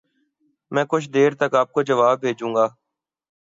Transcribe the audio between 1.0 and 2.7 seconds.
دیر تک آپ کو جواب بھیجوں گا۔۔۔